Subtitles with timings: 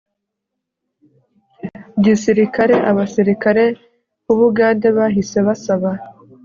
[2.03, 3.65] gisirikare abasirikare
[4.25, 5.91] b u bugande bahise basaba